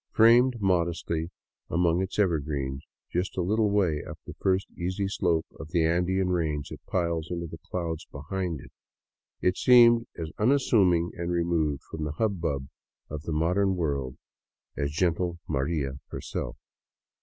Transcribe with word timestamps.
Framed 0.13 0.59
modestly 0.59 1.29
among 1.69 2.01
its 2.01 2.17
evergreens, 2.17 2.83
just 3.11 3.37
a 3.37 3.43
little 3.43 3.69
way 3.69 4.03
up 4.03 4.17
the 4.25 4.33
first 4.39 4.65
easy 4.75 5.07
slope 5.07 5.45
of 5.59 5.69
the 5.69 5.85
Andean 5.85 6.29
range 6.29 6.69
that 6.69 6.83
piles 6.87 7.29
into 7.29 7.45
the 7.45 7.59
clouds 7.59 8.07
behind 8.11 8.61
it, 8.61 8.71
it 9.41 9.57
seemed 9.57 10.07
as 10.17 10.31
unas 10.39 10.67
suming 10.73 11.11
and 11.13 11.31
removed 11.31 11.83
from 11.83 12.03
the 12.03 12.13
hubbub 12.13 12.67
of 13.11 13.21
the 13.21 13.31
modern 13.31 13.75
world 13.75 14.17
as 14.75 14.89
gentle 14.89 15.37
*' 15.43 15.47
Maria" 15.47 15.99
herself. 16.11 16.57